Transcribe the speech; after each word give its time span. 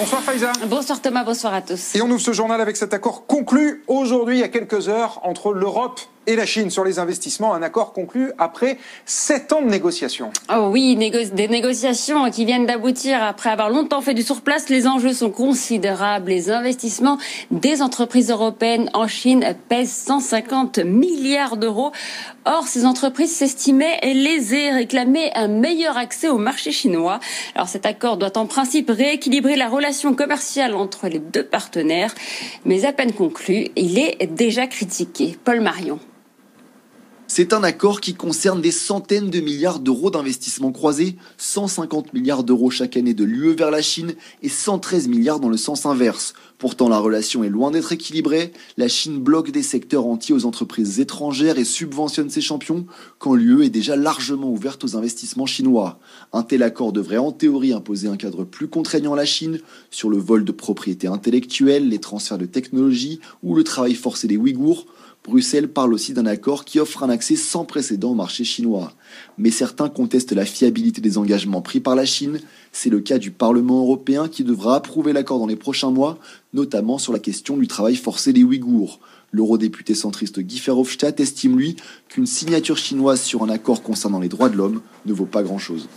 Bonsoir 0.00 0.22
Faiza. 0.22 0.52
Bonsoir 0.66 1.02
Thomas, 1.02 1.24
bonsoir 1.24 1.52
à 1.52 1.60
tous. 1.60 1.94
Et 1.94 2.00
on 2.00 2.06
ouvre 2.06 2.22
ce 2.22 2.32
journal 2.32 2.58
avec 2.58 2.78
cet 2.78 2.94
accord 2.94 3.26
conclu 3.26 3.84
aujourd'hui, 3.86 4.38
il 4.38 4.40
y 4.40 4.42
a 4.42 4.48
quelques 4.48 4.88
heures, 4.88 5.20
entre 5.24 5.52
l'Europe 5.52 6.00
et 6.30 6.36
la 6.36 6.46
Chine 6.46 6.70
sur 6.70 6.84
les 6.84 6.98
investissements, 7.00 7.54
un 7.54 7.62
accord 7.62 7.92
conclu 7.92 8.30
après 8.38 8.78
sept 9.04 9.52
ans 9.52 9.62
de 9.62 9.68
négociations. 9.68 10.30
Oh 10.48 10.68
oui, 10.70 10.96
des 10.96 11.48
négociations 11.48 12.30
qui 12.30 12.44
viennent 12.44 12.66
d'aboutir 12.66 13.22
après 13.22 13.50
avoir 13.50 13.68
longtemps 13.68 14.00
fait 14.00 14.14
du 14.14 14.22
surplace. 14.22 14.68
Les 14.68 14.86
enjeux 14.86 15.12
sont 15.12 15.30
considérables. 15.30 16.30
Les 16.30 16.50
investissements 16.50 17.18
des 17.50 17.82
entreprises 17.82 18.30
européennes 18.30 18.90
en 18.94 19.08
Chine 19.08 19.56
pèsent 19.68 19.90
150 19.90 20.78
milliards 20.78 21.56
d'euros. 21.56 21.90
Or, 22.44 22.68
ces 22.68 22.86
entreprises 22.86 23.34
s'estimaient 23.34 23.98
lésées, 24.02 24.70
réclamaient 24.70 25.32
un 25.34 25.48
meilleur 25.48 25.96
accès 25.96 26.28
au 26.28 26.38
marché 26.38 26.70
chinois. 26.70 27.18
Alors 27.56 27.68
cet 27.68 27.86
accord 27.86 28.16
doit 28.16 28.38
en 28.38 28.46
principe 28.46 28.90
rééquilibrer 28.90 29.56
la 29.56 29.68
relation 29.68 30.14
commerciale 30.14 30.74
entre 30.74 31.08
les 31.08 31.18
deux 31.18 31.44
partenaires, 31.44 32.14
mais 32.64 32.84
à 32.84 32.92
peine 32.92 33.12
conclu, 33.12 33.68
il 33.74 33.98
est 33.98 34.26
déjà 34.26 34.68
critiqué. 34.68 35.36
Paul 35.44 35.60
Marion. 35.60 35.98
C'est 37.32 37.52
un 37.52 37.62
accord 37.62 38.00
qui 38.00 38.14
concerne 38.14 38.60
des 38.60 38.72
centaines 38.72 39.30
de 39.30 39.38
milliards 39.38 39.78
d'euros 39.78 40.10
d'investissements 40.10 40.72
croisés, 40.72 41.14
150 41.38 42.12
milliards 42.12 42.42
d'euros 42.42 42.70
chaque 42.70 42.96
année 42.96 43.14
de 43.14 43.22
l'UE 43.22 43.54
vers 43.54 43.70
la 43.70 43.82
Chine 43.82 44.14
et 44.42 44.48
113 44.48 45.06
milliards 45.06 45.38
dans 45.38 45.48
le 45.48 45.56
sens 45.56 45.86
inverse. 45.86 46.34
Pourtant, 46.58 46.88
la 46.88 46.98
relation 46.98 47.44
est 47.44 47.48
loin 47.48 47.70
d'être 47.70 47.92
équilibrée. 47.92 48.52
La 48.76 48.88
Chine 48.88 49.20
bloque 49.20 49.52
des 49.52 49.62
secteurs 49.62 50.06
entiers 50.06 50.34
aux 50.34 50.44
entreprises 50.44 50.98
étrangères 50.98 51.56
et 51.56 51.64
subventionne 51.64 52.30
ses 52.30 52.40
champions, 52.40 52.84
quand 53.20 53.36
l'UE 53.36 53.62
est 53.62 53.70
déjà 53.70 53.94
largement 53.94 54.50
ouverte 54.50 54.82
aux 54.82 54.96
investissements 54.96 55.46
chinois. 55.46 56.00
Un 56.32 56.42
tel 56.42 56.64
accord 56.64 56.92
devrait 56.92 57.18
en 57.18 57.30
théorie 57.30 57.72
imposer 57.72 58.08
un 58.08 58.16
cadre 58.16 58.42
plus 58.42 58.66
contraignant 58.66 59.12
à 59.12 59.16
la 59.16 59.24
Chine 59.24 59.60
sur 59.92 60.10
le 60.10 60.18
vol 60.18 60.44
de 60.44 60.50
propriété 60.50 61.06
intellectuelle, 61.06 61.90
les 61.90 62.00
transferts 62.00 62.38
de 62.38 62.46
technologie 62.46 63.20
ou 63.44 63.54
le 63.54 63.62
travail 63.62 63.94
forcé 63.94 64.26
des 64.26 64.36
Ouïghours. 64.36 64.84
Bruxelles 65.24 65.68
parle 65.68 65.92
aussi 65.92 66.14
d'un 66.14 66.24
accord 66.24 66.64
qui 66.64 66.80
offre 66.80 67.02
un 67.02 67.10
accès 67.10 67.36
sans 67.36 67.66
précédent 67.66 68.12
au 68.12 68.14
marché 68.14 68.42
chinois. 68.42 68.94
Mais 69.36 69.50
certains 69.50 69.90
contestent 69.90 70.32
la 70.32 70.46
fiabilité 70.46 71.02
des 71.02 71.18
engagements 71.18 71.60
pris 71.60 71.80
par 71.80 71.94
la 71.94 72.06
Chine. 72.06 72.40
C'est 72.72 72.88
le 72.88 73.00
cas 73.00 73.18
du 73.18 73.30
Parlement 73.30 73.80
européen 73.80 74.28
qui 74.28 74.44
devra 74.44 74.76
approuver 74.76 75.12
l'accord 75.12 75.38
dans 75.38 75.46
les 75.46 75.56
prochains 75.56 75.90
mois, 75.90 76.18
notamment 76.54 76.96
sur 76.96 77.12
la 77.12 77.18
question 77.18 77.58
du 77.58 77.68
travail 77.68 77.96
forcé 77.96 78.32
des 78.32 78.44
Ouïghours. 78.44 78.98
L'eurodéputé 79.30 79.94
centriste 79.94 80.40
Guy 80.40 80.58
Verhofstadt 80.58 81.20
estime, 81.20 81.58
lui, 81.58 81.76
qu'une 82.08 82.26
signature 82.26 82.78
chinoise 82.78 83.20
sur 83.20 83.44
un 83.44 83.50
accord 83.50 83.82
concernant 83.82 84.20
les 84.20 84.28
droits 84.28 84.48
de 84.48 84.56
l'homme 84.56 84.80
ne 85.04 85.12
vaut 85.12 85.26
pas 85.26 85.42
grand-chose. 85.42 85.88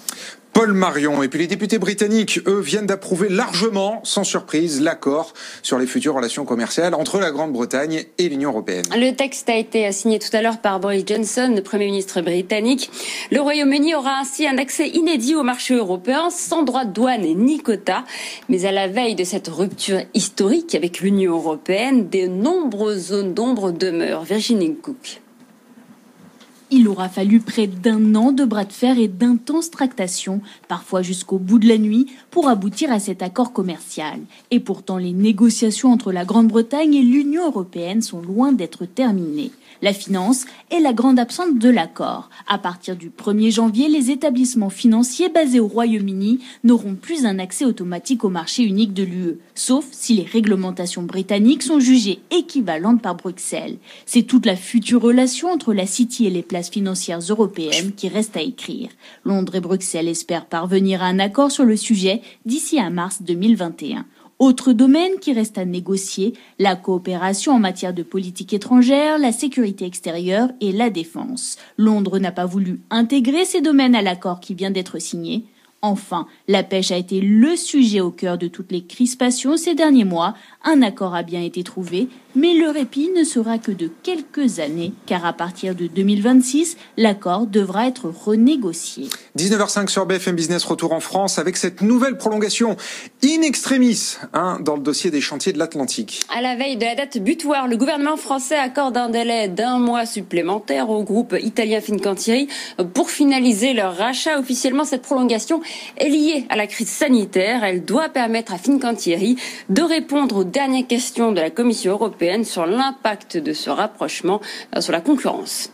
Paul 0.54 0.74
Marion. 0.74 1.24
Et 1.24 1.28
puis 1.28 1.40
les 1.40 1.48
députés 1.48 1.80
britanniques, 1.80 2.40
eux, 2.46 2.60
viennent 2.60 2.86
d'approuver 2.86 3.28
largement, 3.28 4.02
sans 4.04 4.24
surprise, 4.24 4.82
l'accord 4.82 5.34
sur 5.64 5.80
les 5.80 5.88
futures 5.88 6.14
relations 6.14 6.46
commerciales 6.46 6.94
entre 6.94 7.20
la 7.20 7.32
Grande-Bretagne 7.32 8.06
et 8.20 8.30
l'Union 8.30 8.52
européenne. 8.52 8.86
Le 8.96 9.12
texte 9.12 9.50
a 9.50 9.58
été 9.58 9.92
signé 9.92 10.20
tout 10.20 10.30
à 10.32 10.42
l'heure 10.42 10.62
par 10.62 10.80
Boris 10.80 11.04
Johnson, 11.08 11.52
le 11.56 11.64
Premier 11.64 11.88
ministre 11.88 12.22
britannique. 12.22 12.92
Le 13.32 13.42
Royaume-Uni 13.42 13.96
aura 13.96 14.20
ainsi 14.20 14.48
un 14.48 14.58
accès 14.60 14.90
inédit 14.90 15.36
au 15.36 15.44
marché 15.44 15.74
européen, 15.74 16.30
sans 16.30 16.62
droit 16.62 16.86
de 16.86 16.94
douane 16.94 17.24
ni 17.24 17.60
quota. 17.60 18.04
Mais 18.48 18.66
à 18.66 18.72
la 18.72 18.88
veille 18.88 19.16
de 19.16 19.24
cette 19.24 19.48
rupture 19.48 20.02
historique 20.14 20.76
avec 20.76 21.00
l'Union 21.00 21.34
européenne, 21.34 22.10
de 22.10 22.28
nombreuses 22.28 23.08
zones 23.08 23.34
d'ombre 23.34 23.72
demeurent. 23.72 24.24
Virginie 24.24 24.76
Cook. 24.76 25.23
Il 26.76 26.88
aura 26.88 27.08
fallu 27.08 27.40
près 27.40 27.68
d'un 27.68 28.16
an 28.16 28.32
de 28.32 28.46
bras 28.46 28.66
de 28.66 28.74
fer 28.74 28.98
et 28.98 29.08
d'intenses 29.08 29.70
tractations, 29.70 30.42
parfois 30.68 31.04
jusqu'au 31.04 31.38
bout 31.38 31.60
de 31.60 31.68
la 31.68 31.78
nuit, 31.78 32.08
pour 32.32 32.50
aboutir 32.50 32.92
à 32.92 32.98
cet 32.98 33.22
accord 33.22 33.54
commercial. 33.54 34.20
Et 34.50 34.60
pourtant, 34.60 34.98
les 34.98 35.12
négociations 35.12 35.92
entre 35.92 36.12
la 36.12 36.26
Grande-Bretagne 36.26 36.96
et 36.96 37.04
l'Union 37.04 37.46
européenne 37.46 38.02
sont 38.02 38.24
loin 38.24 38.54
d'être 38.54 38.86
terminées. 38.86 39.52
La 39.82 39.94
finance 39.94 40.46
est 40.70 40.80
la 40.80 40.94
grande 40.94 41.20
absente 41.20 41.58
de 41.58 41.70
l'accord. 41.70 42.30
À 42.48 42.58
partir 42.58 42.96
du 42.96 43.10
1er 43.10 43.52
janvier, 43.52 43.88
les 43.88 44.12
établissements 44.12 44.70
financiers 44.70 45.30
basés 45.30 45.60
au 45.60 45.68
Royaume-Uni 45.68 46.40
n'auront 46.64 46.96
plus 46.96 47.26
un 47.26 47.40
accès 47.40 47.66
automatique 47.66 48.24
au 48.24 48.30
marché 48.30 48.64
unique 48.64 48.94
de 48.94 49.04
l'UE, 49.04 49.40
sauf 49.56 49.86
si 49.92 50.14
les 50.14 50.24
réglementations 50.24 51.04
britanniques 51.04 51.64
sont 51.64 51.80
jugées 51.80 52.20
équivalentes 52.32 53.02
par 53.02 53.16
Bruxelles. 53.16 53.78
C'est 54.06 54.24
toute 54.24 54.46
la 54.46 54.56
future 54.56 55.02
relation 55.02 55.50
entre 55.50 55.74
la 55.74 55.86
City 55.86 56.26
et 56.26 56.30
les 56.30 56.44
places 56.44 56.70
financières 56.70 57.20
européennes 57.20 57.94
qui 57.96 58.08
reste 58.08 58.38
à 58.38 58.42
écrire. 58.42 58.90
Londres 59.26 59.56
et 59.56 59.62
Bruxelles 59.62 60.08
espèrent 60.08 60.46
parvenir 60.46 61.04
à 61.04 61.08
un 61.08 61.20
accord 61.20 61.52
sur 61.52 61.66
le 61.66 61.76
sujet 61.76 62.22
d'ici 62.46 62.80
à 62.80 62.90
mars 62.90 63.22
2021. 63.22 64.06
Autre 64.40 64.74
domaine 64.74 65.20
qui 65.22 65.32
reste 65.32 65.58
à 65.58 65.66
négocier, 65.66 66.34
la 66.60 66.76
coopération 66.76 67.54
en 67.54 67.60
matière 67.60 67.94
de 67.94 68.04
politique 68.04 68.54
étrangère, 68.54 69.18
la 69.18 69.32
sécurité 69.32 69.86
extérieure 69.86 70.50
et 70.60 70.72
la 70.72 70.90
défense. 70.90 71.58
Londres 71.78 72.20
n'a 72.20 72.32
pas 72.32 72.46
voulu 72.46 72.82
intégrer 72.90 73.46
ces 73.46 73.62
domaines 73.62 73.96
à 73.96 74.02
l'accord 74.02 74.40
qui 74.40 74.54
vient 74.54 74.72
d'être 74.72 75.00
signé. 75.00 75.46
Enfin, 75.84 76.28
la 76.48 76.64
pêche 76.64 76.92
a 76.92 76.98
été 76.98 77.20
le 77.20 77.58
sujet 77.58 78.00
au 78.00 78.10
cœur 78.10 78.38
de 78.38 78.48
toutes 78.48 78.72
les 78.72 78.86
crispations 78.86 79.58
ces 79.58 79.76
derniers 79.76 80.06
mois. 80.06 80.34
Un 80.64 80.82
accord 80.82 81.14
a 81.14 81.24
bien 81.24 81.42
été 81.42 81.62
trouvé, 81.62 82.08
mais 82.36 82.54
le 82.54 82.70
répit 82.70 83.10
ne 83.16 83.24
sera 83.24 83.58
que 83.58 83.72
de 83.72 83.90
quelques 84.02 84.60
années, 84.60 84.94
car 85.06 85.26
à 85.26 85.34
partir 85.34 85.76
de 85.76 85.88
2026, 85.88 86.78
l'accord 86.98 87.46
devra 87.46 87.88
être 87.88 88.10
renégocié. 88.10 89.10
19h05 89.38 89.90
sur 89.90 90.06
BFM 90.06 90.36
Business, 90.36 90.64
retour 90.64 90.94
en 90.94 91.00
France 91.00 91.38
avec 91.38 91.58
cette 91.58 91.82
nouvelle 91.82 92.18
prolongation 92.18 92.76
in 93.24 93.42
extremis 93.42 94.18
hein, 94.34 94.60
dans 94.62 94.76
le 94.76 94.82
dossier 94.82 95.12
des 95.12 95.22
chantiers 95.22 95.54
de 95.54 95.60
l'Atlantique. 95.60 96.22
À 96.36 96.42
la 96.42 96.56
veille 96.56 96.78
de 96.78 96.86
la 96.86 96.96
date 96.96 97.18
butoir, 97.20 97.68
le 97.68 97.78
gouvernement 97.78 98.18
français 98.18 98.58
accorde 98.58 98.98
un 98.98 99.10
délai 99.10 99.48
d'un 99.48 99.78
mois 99.78 100.06
supplémentaire 100.06 100.90
au 100.90 101.04
groupe 101.04 101.36
italien 101.40 101.82
Fincantieri 101.82 102.48
pour 102.94 103.10
finaliser 103.10 103.74
leur 103.74 103.96
rachat. 103.96 104.40
Officiellement, 104.40 104.86
cette 104.86 105.04
prolongation 105.04 105.62
est 105.98 106.10
liée 106.10 106.46
à 106.50 106.56
la 106.56 106.68
crise 106.68 106.90
sanitaire. 106.90 107.64
Elle 107.64 107.86
doit 107.86 108.10
permettre 108.10 108.54
à 108.54 108.58
Fincantieri 108.58 109.36
de 109.70 109.82
répondre 109.82 110.38
aux 110.38 110.44
dernières 110.44 110.88
questions 110.88 111.32
de 111.32 111.40
la 111.40 111.50
Commission 111.50 111.94
européenne 111.94 112.23
sur 112.44 112.66
l'impact 112.66 113.38
de 113.38 113.52
ce 113.52 113.70
rapprochement 113.70 114.40
euh, 114.76 114.82
sur 114.82 114.94
la 114.94 115.02
concurrence. 115.02 115.72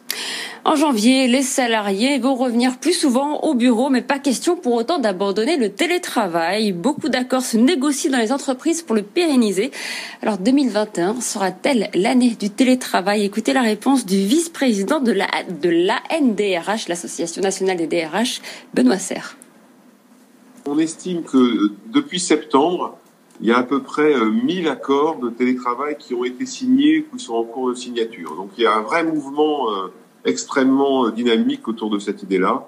En 0.65 0.75
janvier, 0.75 1.27
les 1.27 1.43
salariés 1.43 2.17
vont 2.17 2.33
revenir 2.33 2.79
plus 2.79 2.93
souvent 2.93 3.41
au 3.41 3.53
bureau, 3.53 3.89
mais 3.89 4.01
pas 4.01 4.17
question 4.17 4.55
pour 4.55 4.73
autant 4.73 4.97
d'abandonner 4.97 5.57
le 5.57 5.69
télétravail. 5.69 6.71
Beaucoup 6.71 7.07
d'accords 7.07 7.43
se 7.43 7.57
négocient 7.57 8.11
dans 8.11 8.17
les 8.17 8.31
entreprises 8.31 8.81
pour 8.81 8.95
le 8.95 9.03
pérenniser. 9.03 9.69
Alors 10.23 10.39
2021 10.39 11.21
sera-t-elle 11.21 11.89
l'année 11.93 12.35
du 12.39 12.49
télétravail? 12.49 13.23
Écoutez 13.25 13.53
la 13.53 13.61
réponse 13.61 14.05
du 14.05 14.17
vice-président 14.17 14.99
de 14.99 15.11
la 15.11 15.27
de 15.61 15.69
l'ANDRH, 15.69 16.87
l'Association 16.87 17.41
nationale 17.43 17.77
des 17.77 17.87
DRH, 17.87 18.41
Benoît 18.73 18.97
Serre. 18.97 19.37
On 20.65 20.79
estime 20.79 21.23
que 21.23 21.71
depuis 21.87 22.19
septembre, 22.19 22.97
il 23.41 23.47
y 23.47 23.51
a 23.51 23.57
à 23.57 23.63
peu 23.63 23.81
près 23.81 24.13
1000 24.19 24.67
euh, 24.67 24.71
accords 24.71 25.19
de 25.19 25.29
télétravail 25.29 25.95
qui 25.97 26.13
ont 26.13 26.25
été 26.25 26.45
signés 26.45 26.99
ou 26.99 27.17
qui 27.17 27.23
sont 27.23 27.35
en 27.35 27.43
cours 27.43 27.69
de 27.69 27.75
signature. 27.75 28.35
Donc 28.35 28.51
il 28.57 28.63
y 28.63 28.67
a 28.67 28.75
un 28.75 28.81
vrai 28.81 29.03
mouvement 29.03 29.71
euh, 29.71 29.87
extrêmement 30.25 31.05
euh, 31.05 31.11
dynamique 31.11 31.67
autour 31.67 31.89
de 31.89 31.99
cette 31.99 32.23
idée-là. 32.23 32.67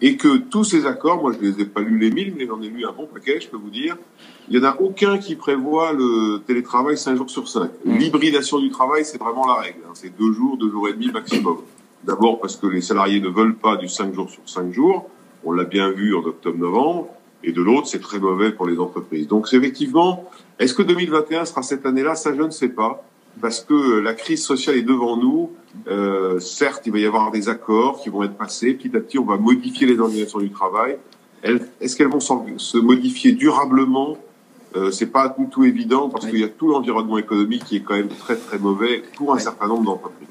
Et 0.00 0.16
que 0.16 0.36
tous 0.36 0.62
ces 0.62 0.86
accords, 0.86 1.20
moi 1.20 1.32
je 1.32 1.44
ne 1.44 1.52
les 1.52 1.62
ai 1.62 1.64
pas 1.64 1.80
lus 1.80 1.98
les 1.98 2.12
1000, 2.12 2.34
mais 2.38 2.46
j'en 2.46 2.62
ai 2.62 2.68
lu 2.68 2.86
un 2.86 2.92
bon 2.92 3.06
paquet, 3.12 3.40
je 3.40 3.48
peux 3.48 3.56
vous 3.56 3.70
dire, 3.70 3.96
il 4.48 4.58
n'y 4.58 4.64
en 4.64 4.70
a 4.70 4.76
aucun 4.80 5.18
qui 5.18 5.34
prévoit 5.34 5.92
le 5.92 6.38
télétravail 6.46 6.96
5 6.96 7.16
jours 7.16 7.28
sur 7.28 7.48
5. 7.48 7.68
Mmh. 7.84 7.98
L'hybridation 7.98 8.60
du 8.60 8.70
travail, 8.70 9.04
c'est 9.04 9.18
vraiment 9.18 9.44
la 9.46 9.54
règle. 9.54 9.80
Hein. 9.84 9.92
C'est 9.94 10.16
deux 10.16 10.32
jours, 10.32 10.56
deux 10.56 10.70
jours 10.70 10.88
et 10.88 10.92
demi 10.92 11.10
maximum. 11.10 11.58
D'abord 12.04 12.40
parce 12.40 12.54
que 12.54 12.68
les 12.68 12.80
salariés 12.80 13.20
ne 13.20 13.28
veulent 13.28 13.56
pas 13.56 13.76
du 13.76 13.88
5 13.88 14.14
jours 14.14 14.30
sur 14.30 14.42
5 14.46 14.72
jours. 14.72 15.10
On 15.44 15.50
l'a 15.50 15.64
bien 15.64 15.90
vu 15.90 16.14
en 16.14 16.20
octobre-novembre 16.20 17.08
et 17.44 17.52
de 17.52 17.62
l'autre, 17.62 17.86
c'est 17.86 18.00
très 18.00 18.18
mauvais 18.18 18.52
pour 18.52 18.66
les 18.66 18.78
entreprises. 18.78 19.28
Donc, 19.28 19.48
effectivement, 19.52 20.28
est-ce 20.58 20.74
que 20.74 20.82
2021 20.82 21.44
sera 21.44 21.62
cette 21.62 21.86
année-là? 21.86 22.14
Ça, 22.14 22.34
je 22.34 22.42
ne 22.42 22.50
sais 22.50 22.68
pas, 22.68 23.04
parce 23.40 23.60
que 23.60 23.98
la 23.98 24.14
crise 24.14 24.42
sociale 24.44 24.76
est 24.76 24.82
devant 24.82 25.16
nous. 25.16 25.52
Euh, 25.86 26.40
certes, 26.40 26.82
il 26.86 26.92
va 26.92 26.98
y 26.98 27.06
avoir 27.06 27.30
des 27.30 27.48
accords 27.48 28.00
qui 28.02 28.08
vont 28.08 28.24
être 28.24 28.36
passés. 28.36 28.74
Petit 28.74 28.96
à 28.96 29.00
petit, 29.00 29.18
on 29.18 29.24
va 29.24 29.36
modifier 29.36 29.86
les 29.86 29.98
organisations 29.98 30.40
du 30.40 30.50
travail. 30.50 30.98
Est-ce 31.80 31.96
qu'elles 31.96 32.08
vont 32.08 32.20
se 32.20 32.78
modifier 32.78 33.32
durablement? 33.32 34.18
Euh, 34.76 34.90
C'est 34.90 35.06
pas 35.06 35.28
tout, 35.28 35.46
tout 35.50 35.64
évident 35.64 36.08
parce 36.08 36.26
qu'il 36.26 36.40
y 36.40 36.44
a 36.44 36.48
tout 36.48 36.68
l'environnement 36.68 37.16
économique 37.16 37.64
qui 37.64 37.76
est 37.76 37.80
quand 37.80 37.94
même 37.94 38.08
très 38.08 38.36
très 38.36 38.58
mauvais 38.58 39.02
pour 39.16 39.32
un 39.32 39.38
certain 39.38 39.68
nombre 39.68 39.84
d'entreprises. 39.84 40.28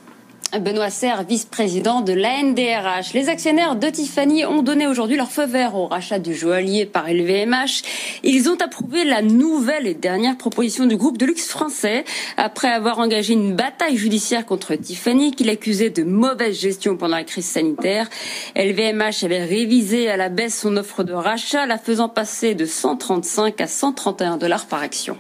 Benoît 0.60 0.90
Serre, 0.90 1.24
vice-président 1.24 2.02
de 2.02 2.14
l'ANDRH. 2.14 3.14
Les 3.14 3.30
actionnaires 3.30 3.76
de 3.76 3.90
Tiffany 3.90 4.46
ont 4.46 4.62
donné 4.62 4.88
aujourd'hui 4.88 5.18
leur 5.18 5.32
feu 5.32 5.46
vert 5.46 5.76
au 5.76 5.88
rachat 5.88 6.20
du 6.20 6.34
joaillier 6.36 6.86
par 6.86 7.08
LVMH. 7.08 7.82
Ils 8.24 8.50
ont 8.50 8.58
approuvé 8.58 9.04
la 9.04 9.22
nouvelle 9.22 9.88
et 9.88 9.94
dernière 9.94 10.38
proposition 10.38 10.86
du 10.86 10.98
groupe 10.98 11.18
de 11.18 11.26
luxe 11.26 11.48
français 11.48 12.06
après 12.38 12.70
avoir 12.70 13.00
engagé 13.00 13.34
une 13.34 13.56
bataille 13.56 13.98
judiciaire 13.98 14.46
contre 14.46 14.76
Tiffany 14.76 15.32
qu'il 15.32 15.50
accusait 15.50 15.90
de 15.90 16.04
mauvaise 16.04 16.60
gestion 16.60 16.98
pendant 16.98 17.18
la 17.18 17.24
crise 17.24 17.46
sanitaire. 17.46 18.10
LVMH 18.56 19.24
avait 19.24 19.44
révisé 19.44 20.10
à 20.10 20.18
la 20.18 20.30
baisse 20.30 20.60
son 20.60 20.78
offre 20.78 21.04
de 21.04 21.14
rachat, 21.14 21.66
la 21.66 21.78
faisant 21.78 22.10
passer 22.10 22.56
de 22.56 22.66
135 22.66 23.60
à 23.62 23.68
131 23.68 24.38
dollars 24.38 24.66
par 24.66 24.82
action. 24.82 25.18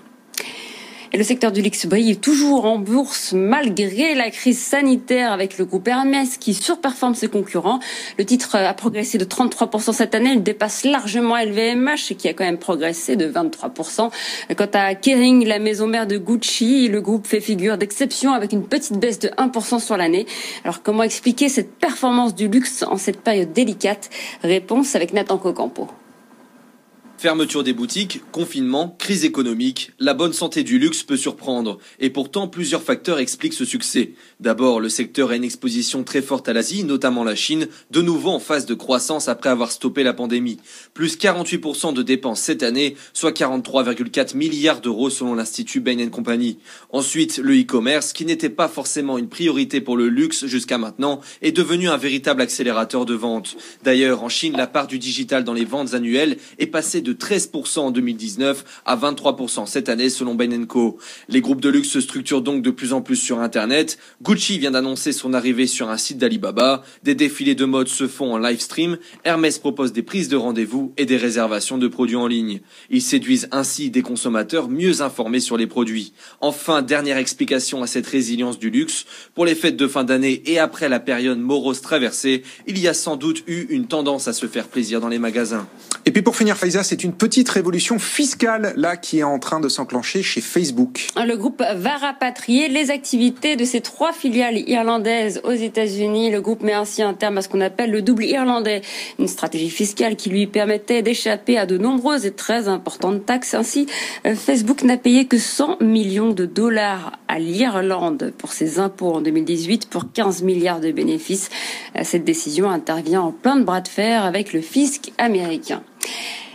Et 1.13 1.18
le 1.18 1.24
secteur 1.24 1.51
du 1.51 1.62
luxe 1.62 1.86
brille 1.86 2.18
toujours 2.18 2.65
en 2.65 2.80
bourse 2.80 3.33
malgré 3.33 4.13
la 4.13 4.30
crise 4.30 4.59
sanitaire 4.59 5.31
avec 5.31 5.57
le 5.57 5.65
groupe 5.65 5.88
Hermès 5.88 6.38
qui 6.38 6.54
surperforme 6.54 7.15
ses 7.15 7.30
concurrents. 7.30 7.80
Le 8.18 8.25
titre 8.25 8.56
a 8.56 8.74
progressé 8.74 9.18
de 9.18 9.25
33% 9.25 9.94
cette 9.94 10.15
année. 10.15 10.31
Il 10.33 10.44
dépasse 10.44 10.83
largement 10.83 11.38
LVMH 11.38 12.15
qui 12.18 12.27
a 12.27 12.33
quand 12.33 12.44
même 12.44 12.57
progressé 12.57 13.15
de 13.15 13.27
23%. 13.30 14.09
Quant 14.57 14.69
à 14.74 14.95
Kering, 14.95 15.45
la 15.45 15.59
maison 15.59 15.88
mère 15.88 16.07
de 16.07 16.18
Gucci, 16.18 16.89
le 16.89 17.01
groupe 17.01 17.25
fait 17.25 17.42
figure 17.42 17.77
d'exception 17.77 18.33
avec 18.33 18.51
une 18.51 18.68
petite 18.68 18.98
baisse 18.98 19.19
de 19.19 19.30
1% 19.30 19.80
sur 19.80 19.95
l'année. 19.95 20.25
Alors 20.63 20.83
comment 20.83 21.04
expliquer 21.04 21.48
cette 21.48 21.75
performance 21.75 22.36
du 22.36 22.48
luxe 22.48 22.83
en 22.83 22.98
cette 22.98 23.21
période 23.21 23.54
délicate? 23.54 24.09
Réponse 24.44 24.95
avec 24.95 25.13
Nathan 25.13 25.38
Cocampo. 25.38 25.88
Fermeture 27.19 27.63
des 27.63 27.73
boutiques, 27.73 28.21
confinement, 28.31 28.95
crise 28.99 29.25
économique, 29.25 29.91
la 29.97 30.13
bonne 30.13 30.33
santé 30.33 30.61
du 30.61 30.77
luxe 30.77 31.01
peut 31.01 31.17
surprendre. 31.17 31.79
Et 31.99 32.11
pourtant, 32.11 32.47
plusieurs 32.47 32.83
facteurs 32.83 33.17
expliquent 33.17 33.55
ce 33.55 33.65
succès. 33.65 34.13
D'abord, 34.39 34.79
le 34.79 34.87
secteur 34.87 35.31
a 35.31 35.35
une 35.35 35.43
exposition 35.43 36.03
très 36.03 36.21
forte 36.21 36.47
à 36.47 36.53
l'Asie, 36.53 36.83
notamment 36.83 37.23
la 37.23 37.33
Chine, 37.33 37.69
de 37.89 38.03
nouveau 38.03 38.29
en 38.29 38.39
phase 38.39 38.67
de 38.67 38.75
croissance 38.75 39.29
après 39.29 39.49
avoir 39.49 39.71
stoppé 39.71 40.03
la 40.03 40.13
pandémie. 40.13 40.59
Plus 40.93 41.17
48% 41.17 41.91
de 41.91 42.03
dépenses 42.03 42.39
cette 42.39 42.61
année, 42.61 42.95
soit 43.13 43.35
43,4 43.35 44.37
milliards 44.37 44.81
d'euros 44.81 45.09
selon 45.09 45.33
l'Institut 45.33 45.79
Bain 45.79 46.09
Company. 46.09 46.59
Ensuite, 46.91 47.39
le 47.39 47.59
e-commerce, 47.59 48.13
qui 48.13 48.25
n'était 48.25 48.49
pas 48.49 48.67
forcément 48.67 49.17
une 49.17 49.27
priorité 49.27 49.81
pour 49.81 49.97
le 49.97 50.07
luxe 50.07 50.45
jusqu'à 50.45 50.77
maintenant, 50.77 51.21
est 51.41 51.51
devenu 51.51 51.89
un 51.89 51.97
véritable 51.97 52.43
accélérateur 52.43 53.07
de 53.07 53.15
vente. 53.15 53.57
D'ailleurs, 53.83 54.21
en 54.21 54.29
Chine, 54.29 54.55
la 54.55 54.67
part 54.67 54.85
du 54.85 54.99
digital 54.99 55.43
dans 55.43 55.53
les 55.53 55.65
ventes 55.65 55.95
annuelles 55.95 56.37
est 56.59 56.67
passée 56.67 57.01
de 57.01 57.06
13% 57.13 57.80
en 57.80 57.92
2019 57.92 58.63
à 58.86 58.95
23% 58.95 59.65
cette 59.65 59.89
année 59.89 60.09
selon 60.09 60.36
Bain 60.36 60.65
Co. 60.65 60.98
Les 61.30 61.42
groupes 61.42 61.62
de 61.62 61.69
luxe 61.69 61.89
se 61.89 62.01
structurent 62.01 62.42
donc 62.42 62.62
de 62.62 62.71
plus 62.71 62.94
en 62.94 63.01
plus 63.01 63.15
sur 63.15 63.39
Internet. 63.39 63.98
Gucci 64.21 64.59
vient 64.59 64.71
d'annoncer 64.71 65.12
son 65.12 65.33
arrivée 65.33 65.68
sur 65.68 65.89
un 65.89 65.98
site 65.98 66.18
d'Alibaba. 66.18 66.83
Des 67.04 67.15
défilés 67.15 67.56
de 67.56 67.65
mode 67.65 67.88
se 67.88 68.07
font 68.07 68.33
en 68.33 68.38
live 68.38 68.59
stream. 68.59 68.98
Hermès 69.24 69.59
propose 69.59 69.94
des 69.94 70.04
prises 70.04 70.30
de 70.30 70.38
rendez-vous 70.38 70.94
et 70.98 71.06
des 71.06 71.18
réservations 71.18 71.77
de 71.77 71.88
produits 71.88 72.15
en 72.15 72.27
ligne. 72.27 72.62
Ils 72.89 73.01
séduisent 73.01 73.48
ainsi 73.51 73.89
des 73.89 74.01
consommateurs 74.01 74.69
mieux 74.69 75.01
informés 75.01 75.39
sur 75.39 75.57
les 75.57 75.68
produits. 75.68 76.13
Enfin, 76.42 76.81
dernière 76.81 77.18
explication 77.18 77.83
à 77.83 77.88
cette 77.88 78.07
résilience 78.07 78.59
du 78.59 78.69
luxe. 78.69 79.06
Pour 79.36 79.45
les 79.45 79.56
fêtes 79.56 79.77
de 79.77 79.88
fin 79.88 80.04
d'année 80.04 80.42
et 80.45 80.59
après 80.59 80.89
la 80.89 81.00
période 81.00 81.39
morose 81.39 81.81
traversée, 81.81 82.44
il 82.65 82.80
y 82.80 82.88
a 82.88 82.94
sans 82.94 83.15
doute 83.15 83.44
eu 83.48 83.65
une 83.69 83.88
tendance 83.88 84.27
à 84.27 84.33
se 84.33 84.48
faire 84.48 84.68
plaisir 84.68 85.01
dans 85.01 85.07
les 85.07 85.19
magasins. 85.19 85.68
Et 86.07 86.12
puis 86.12 86.21
pour 86.21 86.38
finir, 86.38 86.56
Faiza, 86.56 86.83
c'est 86.83 87.04
une 87.04 87.12
petite 87.12 87.50
révolution 87.50 88.00
fiscale 88.00 88.71
là 88.77 88.95
qui 88.95 89.19
est 89.19 89.24
en 89.24 89.39
train 89.39 89.59
de 89.59 89.68
s'enclencher 89.68 90.24
chez 90.24 90.39
Facebook. 90.39 91.07
Le 91.18 91.36
groupe 91.36 91.62
va 91.75 91.98
rapatrier 91.98 92.69
les 92.69 92.92
activités 92.92 93.57
de 93.57 93.65
ses 93.65 93.81
trois 93.81 94.13
filiales 94.13 94.57
irlandaises 94.69 95.42
aux 95.44 95.51
États-Unis. 95.51 96.31
Le 96.31 96.39
groupe 96.39 96.63
met 96.63 96.71
ainsi 96.71 97.04
un 97.04 97.13
terme 97.13 97.39
à 97.39 97.42
ce 97.42 97.50
qu'on 97.50 97.59
appelle 97.59 97.92
le 97.92 98.01
double 98.01 98.24
irlandais, 98.24 98.83
une 99.19 99.27
stratégie 99.27 99.69
fiscale 99.69 100.15
qui 100.15 100.30
lui 100.30 100.48
permettait 100.48 101.01
d'échapper 101.01 101.57
à 101.57 101.65
de 101.65 101.77
nombreuses 101.77 102.25
et 102.25 102.31
très 102.31 102.69
importantes 102.69 103.25
taxes. 103.25 103.54
Ainsi, 103.54 103.88
Facebook 104.24 104.83
n'a 104.83 104.95
payé 104.95 105.25
que 105.25 105.38
100 105.38 105.81
millions 105.81 106.31
de 106.31 106.45
dollars 106.45 107.19
à 107.27 107.38
l'Irlande 107.38 108.31
pour 108.38 108.54
ses 108.54 108.80
impôts 108.80 109.12
en 109.15 109.19
2018 109.19 109.89
pour 109.89 110.09
15 110.13 110.44
milliards 110.44 110.80
de 110.80 110.94
bénéfices. 110.94 111.50
Cette 112.04 112.24
décision 112.24 112.71
intervient 112.71 113.24
en 113.24 113.33
plein 113.33 113.57
de 113.57 113.65
bras 113.65 113.81
de 113.81 113.89
fer 113.89 114.24
avec 114.24 114.54
le 114.54 114.62
fisc 114.62 115.12
américain. 115.18 115.83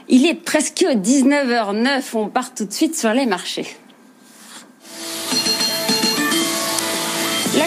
Il 0.09 0.27
est 0.27 0.35
presque 0.35 0.83
19h09, 0.83 2.03
on 2.15 2.29
part 2.29 2.55
tout 2.55 2.65
de 2.65 2.73
suite 2.73 2.97
sur 2.97 3.13
les 3.13 3.27
marchés. 3.27 3.67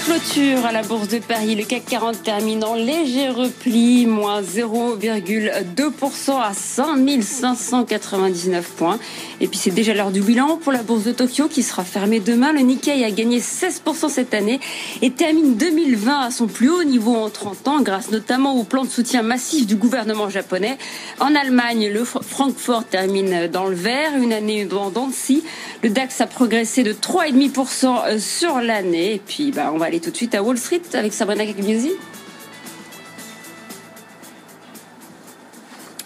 Clôture 0.06 0.66
à 0.66 0.72
la 0.72 0.84
Bourse 0.84 1.08
de 1.08 1.18
Paris, 1.18 1.56
le 1.56 1.64
CAC 1.64 1.86
40 1.86 2.22
termine 2.22 2.64
en 2.64 2.76
léger 2.76 3.30
repli, 3.30 4.06
moins 4.06 4.44
0,2% 4.44 6.40
à 6.40 6.54
5599 6.54 8.70
points. 8.70 9.00
Et 9.42 9.48
puis 9.48 9.58
c'est 9.58 9.72
déjà 9.72 9.96
l'heure 9.96 10.12
du 10.12 10.22
bilan 10.22 10.58
pour 10.58 10.72
la 10.72 10.84
Bourse 10.84 11.06
de 11.06 11.12
Tokyo 11.12 11.48
qui 11.48 11.64
sera 11.64 11.84
fermée 11.84 12.20
demain. 12.20 12.54
Le 12.54 12.60
Nikkei 12.60 13.04
a 13.04 13.10
gagné 13.10 13.40
16% 13.40 14.10
cette 14.10 14.36
année 14.36 14.60
et 15.02 15.10
termine 15.10 15.56
2020 15.56 16.20
à 16.20 16.30
son 16.30 16.46
plus 16.46 16.70
haut 16.70 16.84
niveau 16.84 17.16
en 17.16 17.32
30 17.32 17.68
ans 17.68 17.82
grâce 17.82 18.12
notamment 18.12 18.60
au 18.60 18.64
plan 18.64 18.86
de 18.86 18.90
soutien 18.90 19.24
massif 19.24 19.66
du 19.66 19.76
gouvernement 19.76 20.30
japonais. 20.30 20.78
En 21.20 21.34
Allemagne, 21.34 21.90
le 21.92 22.04
Francfort 22.04 22.86
termine 22.86 23.48
dans 23.48 23.66
le 23.66 23.76
vert, 23.76 24.12
une 24.22 24.34
année 24.34 24.66
dans 24.66 24.92
Dancy. 24.92 25.44
Le 25.82 25.90
DAX 25.90 26.22
a 26.22 26.28
progressé 26.28 26.84
de 26.84 26.94
3,5% 26.94 28.20
sur 28.20 28.62
l'année. 28.62 29.16
Et 29.16 29.22
puis, 29.26 29.52
bah, 29.52 29.72
on 29.74 29.78
va 29.78 29.86
aller 29.86 29.95
tout 30.00 30.12
de 30.12 30.16
suite 30.16 30.36
à 30.36 30.44
Wall 30.44 30.58
Street 30.58 30.82
avec 30.94 31.14
Sabrina 31.14 31.46
Cagnozzi. 31.46 31.92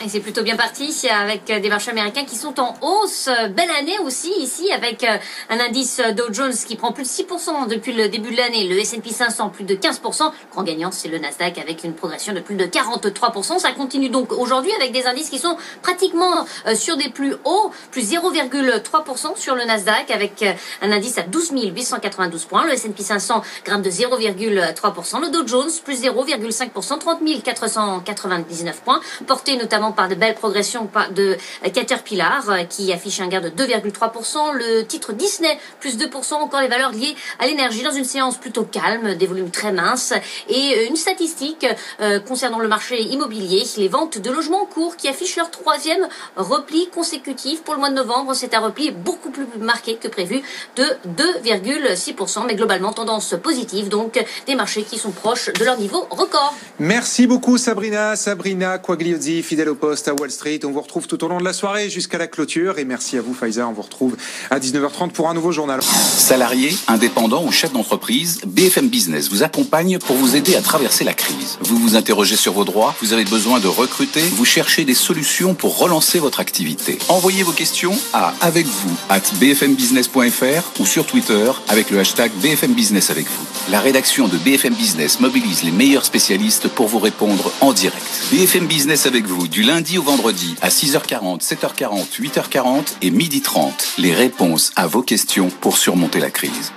Et 0.02 0.08
c'est 0.08 0.22
plutôt 0.22 0.44
bien 0.44 0.56
parti 0.56 0.96
avec 1.10 1.44
des 1.44 1.68
marchés 1.68 1.92
américains 1.92 2.24
qui 2.24 2.38
sont 2.38 2.58
en 2.62 2.74
hausse. 2.82 3.28
Belle 3.50 3.70
année 3.78 4.00
aussi 4.06 4.32
ici 4.40 4.72
avec 4.72 5.04
euh, 5.04 5.18
un 5.50 5.60
indice 5.60 6.02
Dow 6.16 6.32
Jones 6.32 6.54
qui 6.54 6.78
prend 6.78 6.94
plus 6.94 7.04
de 7.04 7.10
6% 7.10 7.68
depuis 7.68 7.92
le 7.92 8.08
début 8.08 8.32
de 8.32 8.38
l'année. 8.38 8.66
Le 8.70 8.80
S&P 8.80 9.10
500 9.10 9.50
plus 9.50 9.66
de 9.66 9.76
15%. 9.76 10.32
Grand 10.52 10.64
gagnant 10.64 10.92
c'est 10.92 11.10
le 11.10 11.18
Nasdaq 11.18 11.58
avec 11.58 11.84
une 11.84 11.94
progression 11.94 12.32
de 12.32 12.40
plus 12.40 12.56
de 12.56 12.66
43%. 12.66 13.60
Ça 13.60 13.74
continue 13.74 14.08
donc 14.08 14.32
aujourd'hui 14.32 14.72
avec 14.80 14.94
des 14.94 15.06
indices 15.06 15.30
qui 15.30 15.38
sont 15.38 15.58
pratiquement 15.82 16.46
euh, 16.66 16.76
sur 16.76 16.96
des 16.96 17.10
plus 17.10 17.34
hauts. 17.44 17.72
Plus 17.92 18.14
0,3% 18.14 19.36
sur 19.36 19.56
le 19.56 19.66
Nasdaq 19.66 20.12
avec 20.12 20.42
euh, 20.44 20.54
un 20.82 20.94
indice 20.94 21.18
à 21.18 21.24
12 21.24 21.52
892 21.76 22.46
points. 22.46 22.66
Le 22.66 22.72
S&P 22.72 23.04
500 23.04 23.42
grimpe 23.66 23.82
de 23.82 23.90
0,3%. 23.90 25.22
Le 25.22 25.30
Dow 25.30 25.46
Jones 25.46 25.70
plus 25.84 26.02
0,5%. 26.04 27.00
30 27.00 27.20
499 27.44 28.82
points. 28.82 29.02
Porté 29.28 29.58
notamment 29.58 29.89
par 29.92 30.08
de 30.08 30.16
belles 30.16 30.36
progressions 30.36 30.90
de 31.16 31.38
Caterpillar 31.74 32.50
euh, 32.50 32.64
qui 32.64 32.92
affiche 32.92 33.20
un 33.20 33.28
gain 33.28 33.42
de 33.42 33.50
2,3%. 33.50 34.54
Le 34.54 34.86
titre 34.86 35.14
Disney 35.14 35.58
plus 35.80 35.98
2%. 35.98 36.34
Encore 36.36 36.62
les 36.62 36.68
valeurs 36.68 36.92
liées 36.92 37.16
à 37.40 37.48
l'énergie 37.48 37.84
dans 37.84 37.92
une 37.92 38.06
séance 38.06 38.38
plutôt 38.38 38.64
calme, 38.64 39.16
des 39.16 39.28
volumes 39.28 39.52
très 39.52 39.72
minces. 39.72 40.14
Et 40.48 40.76
euh, 40.76 40.88
une 40.88 40.96
statistique 40.96 41.66
euh, 42.02 42.20
concernant 42.20 42.60
le 42.60 42.68
marché 42.68 43.02
immobilier, 43.02 43.64
les 43.78 43.88
ventes 43.88 44.18
de 44.20 44.32
logements 44.32 44.64
en 44.64 44.66
cours 44.66 44.96
qui 44.96 45.08
affichent 45.08 45.38
leur 45.38 45.52
troisième 45.52 46.08
repli 46.36 46.90
consécutif 46.90 47.62
pour 47.62 47.74
le 47.74 47.80
mois 47.80 47.90
de 47.90 47.96
novembre. 47.96 48.34
C'est 48.34 48.54
un 48.54 48.60
repli 48.60 48.92
beaucoup 48.92 49.30
plus 49.30 49.46
marqué 49.60 49.96
que 49.96 50.08
prévu 50.08 50.42
de 50.76 50.84
2,6%. 51.18 52.46
Mais 52.46 52.56
globalement, 52.56 52.94
tendance 52.94 53.36
positive. 53.42 53.90
Donc 53.90 54.24
des 54.48 54.56
marchés 54.56 54.84
qui 54.84 54.98
sont 54.98 55.12
proches 55.12 55.52
de 55.54 55.64
leur 55.64 55.78
niveau 55.78 56.08
record. 56.10 56.54
Merci 56.80 57.28
beaucoup 57.28 57.58
Sabrina. 57.58 58.16
Sabrina 58.16 58.78
Quagliozzi, 58.78 59.44
fidèle 59.44 59.70
au 59.70 59.76
poste 59.80 60.08
à 60.08 60.14
Wall 60.14 60.30
Street. 60.30 60.60
On 60.66 60.72
vous 60.72 60.82
retrouve 60.82 61.08
tout 61.08 61.24
au 61.24 61.28
long 61.28 61.40
de 61.40 61.44
la 61.44 61.54
soirée 61.54 61.90
jusqu'à 61.90 62.18
la 62.18 62.28
clôture. 62.28 62.78
Et 62.78 62.86
merci 62.86 63.18
à 63.18 63.22
vous, 63.22 63.34
Faiza. 63.34 63.68
On 63.68 63.74
vous 63.74 63.82
retrouve 63.82 64.16
à 64.52 64.60
19h30 64.60 65.12
pour 65.12 65.30
un 65.30 65.34
nouveau 65.34 65.52
journal. 65.52 65.82
Salariés, 65.82 66.76
indépendants 66.88 67.44
ou 67.46 67.52
chefs 67.52 67.74
d'entreprise, 67.74 68.42
BFM 68.46 68.90
Business 68.90 69.30
vous 69.30 69.44
accompagne 69.44 69.98
pour 70.00 70.16
vous 70.16 70.36
aider 70.36 70.56
à 70.56 70.62
traverser 70.62 71.04
la 71.04 71.14
crise. 71.14 71.58
Vous 71.62 71.78
vous 71.78 71.96
interrogez 71.96 72.36
sur 72.36 72.54
vos 72.54 72.66
droits, 72.66 72.96
vous 73.02 73.14
avez 73.14 73.26
besoin 73.26 73.60
de 73.60 73.68
recruter, 73.68 74.22
vous 74.22 74.46
cherchez 74.46 74.84
des 74.84 74.94
solutions 74.94 75.56
pour 75.56 75.78
relancer 75.78 76.20
votre 76.20 76.40
activité. 76.40 77.00
Envoyez 77.08 77.44
vos 77.44 77.52
questions 77.52 77.98
à 78.14 78.34
avec 78.42 78.66
vous 78.66 78.96
at 79.10 79.22
bfmbusiness.fr 79.40 80.80
ou 80.82 80.86
sur 80.86 81.06
Twitter 81.06 81.52
avec 81.68 81.90
le 81.90 82.00
hashtag 82.00 82.32
BFM 82.42 82.74
Business 82.74 83.10
avec 83.10 83.26
vous. 83.26 83.72
La 83.72 83.80
rédaction 83.80 84.28
de 84.28 84.38
BFM 84.38 84.74
Business 84.74 85.20
mobilise 85.20 85.64
les 85.64 85.72
meilleurs 85.72 86.06
spécialistes 86.06 86.68
pour 86.68 86.88
vous 86.88 87.00
répondre 87.00 87.52
en 87.62 87.74
direct. 87.74 88.04
BFM 88.32 88.68
Business 88.68 89.06
avec 89.06 89.26
vous 89.26 89.48
du 89.48 89.64
lundi 89.70 90.00
au 90.00 90.02
vendredi 90.02 90.56
à 90.64 90.70
6h40, 90.70 91.42
7h40, 91.42 92.20
8h40 92.20 92.96
et 93.04 93.12
12h30. 93.12 94.00
Les 94.00 94.16
réponses 94.16 94.72
à 94.76 94.88
vos 94.88 95.04
questions 95.04 95.50
pour 95.62 95.78
surmonter 95.78 96.20
la 96.20 96.32
crise. 96.32 96.72